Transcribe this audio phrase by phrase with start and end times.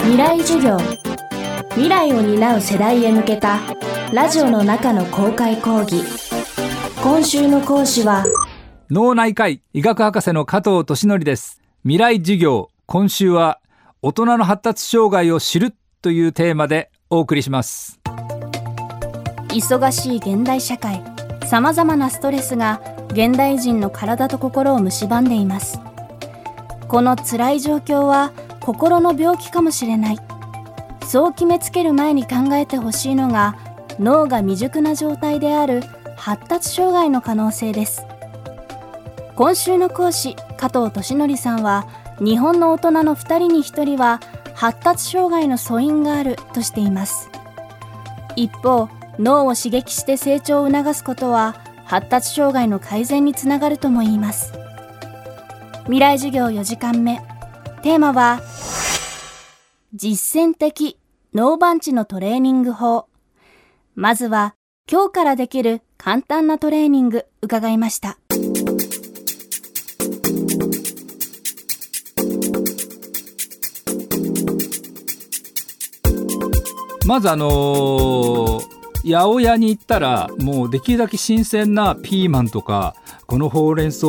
[0.00, 0.78] 未来授業。
[1.70, 3.60] 未来を担う世代へ向けた
[4.12, 6.02] ラジオの中の公開講義。
[7.02, 8.24] 今週の講師は
[8.90, 11.60] 脳内科医医学博士の加藤俊則です。
[11.82, 12.70] 未来授業。
[12.86, 13.60] 今週は
[14.00, 18.00] 大人の発達障害を知るというテーマでお送りします。
[19.48, 21.02] 忙しい現代社会。
[21.46, 22.80] さまざまなストレスが
[23.10, 25.80] 現代人の体と心を蝕んでいます。
[26.88, 28.32] この辛い状況は
[28.68, 30.18] 心の病気かもしれない。
[31.06, 33.56] そう決めつける前に考えてほしいのが
[33.98, 35.82] 脳が未熟な状態である
[36.16, 38.04] 発達障害の可能性です。
[39.36, 41.86] 今週の講師加藤俊則さんは
[42.20, 44.20] 日本の大人の2人に1人は
[44.52, 47.30] 発達障害の素因があるとしています。
[48.36, 51.56] 一方脳を刺激して成長を促すことは
[51.86, 54.52] 発達障害の改善につながるとも言います。
[55.84, 57.22] 未来授業4時間目。
[57.80, 58.40] テーマは
[59.94, 60.98] 実践的
[61.32, 63.06] 脳番地のトレーニング法。
[63.94, 64.54] まずは
[64.90, 68.18] 今日からできる簡単なトレーニング伺いました。
[77.06, 82.94] まずあのー八百屋に行ったらもうできるだけ新鮮なピーマンとか
[83.30, 84.06] このほうれん草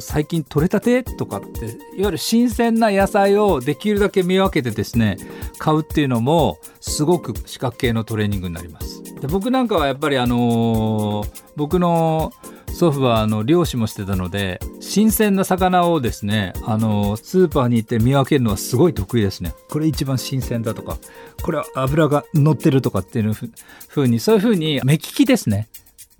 [0.00, 5.16] 最近取れたてとかっていわゆる新鮮な野菜をできるだけ見分けてですね
[5.58, 9.02] 買うっていうのもすごく視覚系のトレーニングになります。
[9.20, 12.32] で僕なんかはやっぱりあのー僕の
[12.68, 19.54] 祖父はあの漁師もしてたので新鮮な魚をですねあのスーパーに行って見分けるのはすごい得意ですね。
[19.70, 20.98] これ一番新鮮だとか
[21.42, 25.68] これは油が乗ってるとかっていうふうにそういうふうに目利きですね。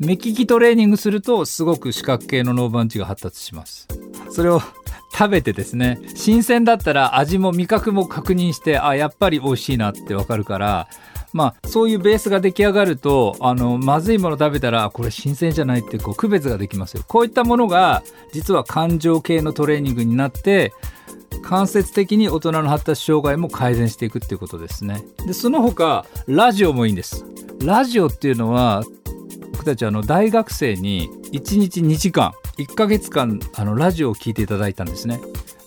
[0.05, 3.87] 目利きトレーニングするとすごく視覚系の脳番地が発達します。
[4.31, 4.61] それを
[5.13, 10.89] 食べてですね新鮮だったら味も味覚も確認してあやっぱり美味しいなってわかるから
[11.33, 17.05] まあそういうベースが出来上がるとあのまずいもの食べたらこれ新鮮じゃないってこう区別ができますよ。
[17.07, 18.03] こういったものが
[18.33, 20.73] 実は感情系のトレーニングになって
[21.43, 25.05] 間接的に大人の発達障害も改善していくっていうことですね。
[25.27, 27.25] でその他ラジオもいいんです。
[27.63, 28.83] ラジオっていうのは
[29.63, 35.21] 僕たちあの大学生に1日2時間1ヶ月間あのラジオを聴いていただいたんですね。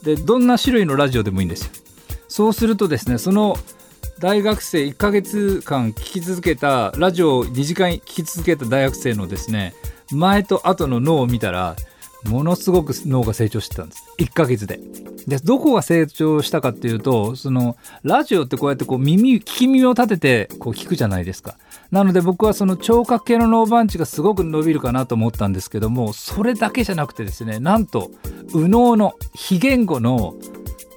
[0.04, 1.72] でどんな種類のラジオでもいいんですよ。
[2.28, 3.58] そうするとですねその
[4.20, 9.74] 大学生1ヶ月間聴き続けたラジオを2時間聞き続けた大学生のですね
[10.12, 11.78] 前と後の脳を見たら
[12.30, 14.80] ものすごく脳が成長してたんです1ヶ月で。
[15.28, 21.58] でどこが成長したかっていうとそのラジオってこうやってこう耳聞き耳を立ててこう聞くじゃないですか。
[21.92, 28.12] なので僕はその聴覚系の脳番地がすごく伸びるかなと思ったんですけどもそれだけじゃなくてですねなんと
[28.54, 30.36] 右脳の非言語の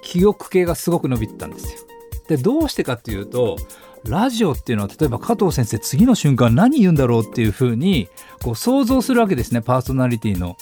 [0.03, 1.79] 記憶系がすごく伸びてたんですよ。
[2.27, 3.57] でどうしてかっていうと
[4.05, 8.07] ラジオっていうのは例えば加藤先生次の瞬間何言うんだろうっていうふうに
[8.43, 10.55] こう想像するわけですねパーソナリティの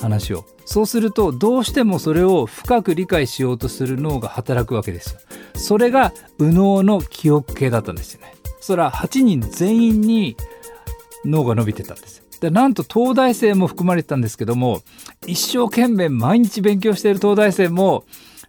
[0.00, 0.44] 話を。
[0.64, 5.20] そうするとどうしてもそれを深く理解しようとする脳が働くわけですよ。
[5.54, 8.34] それが右脳の記憶系だったんですよね。
[8.60, 10.36] それは8人全員に
[11.24, 12.22] 脳が伸びてたんです。
[12.40, 14.80] でなんと東大生も含まれてたんですけども
[15.26, 18.04] 一生懸命毎日勉強している東大生も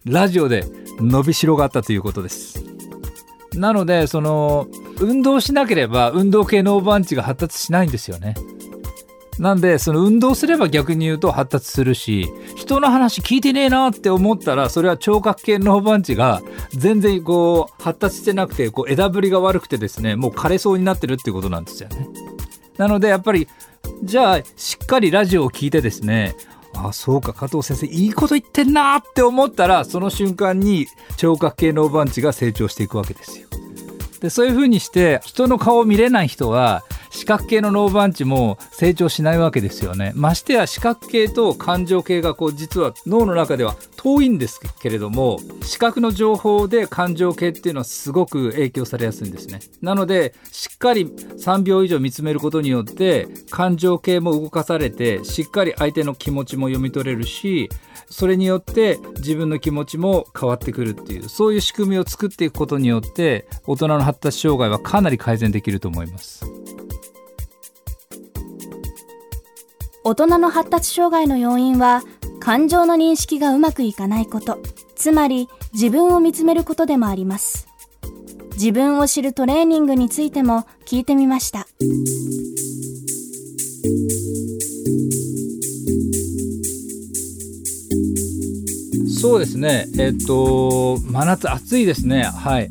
[0.06, 0.64] ラジオで
[0.98, 2.64] 伸びしろがあったということです。
[3.54, 4.66] なのでその
[4.98, 8.34] 運動しなければ運動系脳番地が発達しないんですよね。
[9.38, 22.08] なんでその運動すれば逆に言うと発達するし人の話聞いてねえなって思ったらそれは聴覚系脳番地が全然こう発達してなくてこう枝ぶりが悪くてですねもう枯れそうになってるっていうことなんですよね。
[22.76, 23.48] なのでやっぱり
[24.04, 26.34] じゃあしっかりラジオを聞いてですね
[26.74, 33.48] あそうか加藤先生いいこと言ってんなって思ったらその瞬間に聴覚系脳番地が成長していくわけですよ。
[34.20, 40.12] でそういうふうにして人の顔を見れない人は視覚系の脳番地も成長しないわけですよね。
[40.16, 49.60] ましてや視覚系と感情系がこう実は脳の中では遠いんですけれども視覚の情報で感情系っていうのはすごく影響されやすいんですね。
[49.82, 57.68] なのでしっかり3秒以上見つめることによって感情系も動かされてしっかり相手の気持ちも読み取れるし
[58.08, 66.61] それによって自分の気持ちも変わってくるっていうそういう仕組みを作っていくことによって大人の発達障害はかなり改善できると思います。
[70.04, 72.02] 大人の発達障害の要因は
[72.40, 74.58] 感情の認識がうまくいかないこと。
[74.96, 77.68] つまり自分を見つめることでもあります。
[78.54, 81.68] 自分を知るトレーニングについても聞いてみました。
[89.20, 89.86] そうですね。
[90.00, 92.24] えっと真夏暑いですね。
[92.24, 92.68] はい。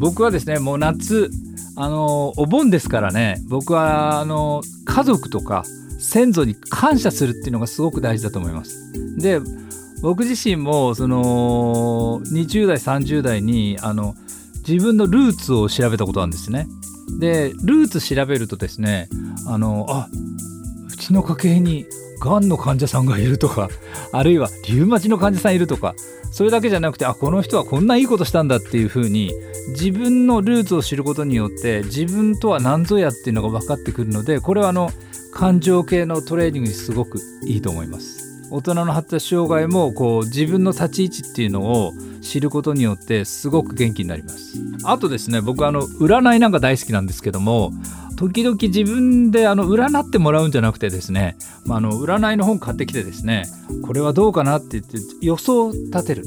[0.00, 1.30] 僕はですねもう夏
[1.76, 3.40] あのお盆ですからね。
[3.48, 5.64] 僕はあの家族とか
[6.02, 8.92] 先祖に感謝するっていうのがすごく大事だと思います。
[9.18, 9.40] で
[10.02, 14.14] 僕自身もその20代30代にあの
[14.66, 16.66] 自分のルーツを調べたことなんですね。
[17.18, 19.08] でルーツ調べるとですね
[19.46, 20.08] あのあ
[20.92, 21.86] うちの家系に
[22.20, 23.68] がんの患者さんがいるとか
[24.12, 25.94] あるいはリウマチの患者さんいるとか
[26.30, 29.32] それだけじゃなくてあこの人はこんないいことしたんだっていうふうに
[29.70, 34.90] 自分のルーツを知ることによって自分とは何ぞやっていうのが分かってくるのでこれはあの
[35.32, 38.22] 感情系のトレーニングにすごくいいと思います。
[38.50, 47.72] 大人の発達障害もこう自分の立ち位置っていうのを知ることによってすごく元気になりますあとですね僕あの占いなんか大好きなんですけども
[48.22, 51.36] 時々自分であの占ってもらうんじゃなくてですね、
[51.66, 53.46] まあ、あの占いの本買ってきてですね
[53.84, 56.24] これはどうかなって言って予想立てる。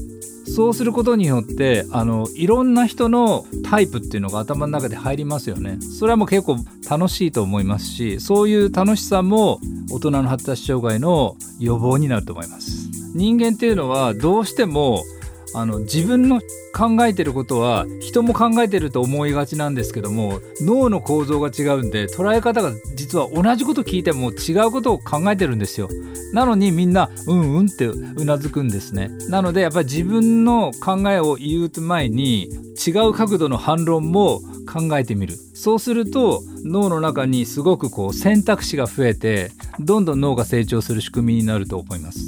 [0.48, 5.80] そうすることによってあのいろんな人のタイプっていうのが頭の中で入りますよね。
[5.82, 6.58] それはもう結構
[6.88, 9.60] 楽しいと思いますしそういう楽しさも
[9.90, 12.90] 大人の発達障害の予防になると思います。
[13.16, 15.06] 人間っていうのはどうしても
[15.56, 16.42] あの自分の
[16.74, 25.88] 考えてることは人も考えてると思いがちなんですけども脳の構造が違うんで捉え方が実は同じこと聞いても違うことを考えてるんですよ。
[26.34, 29.10] なのにみんなうんうんってうなずくんですね。
[29.30, 32.50] なのでやっぱり自分の考えを言う前に
[32.86, 34.42] 違う角度の反論も
[34.72, 35.38] 考えてみる。
[35.54, 42.20] そうすると脳の中にすごくこう選択肢が増えてどんどん脳が成長する仕組みになると思います。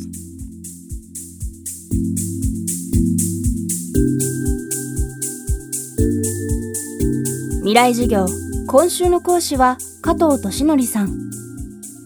[7.67, 8.27] 未来授業。
[8.69, 11.09] 今週の講師は加藤俊則さん。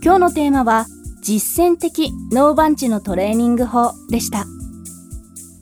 [0.03, 0.87] 今日のテーマは
[1.21, 4.47] 実践的脳番地のトレーニング法でした。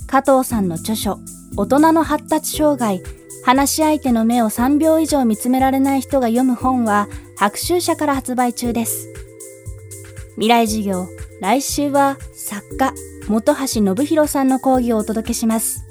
[0.08, 1.20] 加藤さんの著書
[1.58, 3.04] 大人の発達障害
[3.44, 9.10] 話し相手の目を3秒以上見つめられない人が読む本は白秋社から発売中です。
[10.36, 11.10] 未来授業
[11.42, 12.94] 来週は作家
[13.28, 15.89] 本橋信弘さんの講義をお届けします。